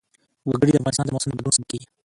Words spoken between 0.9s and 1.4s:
د موسم د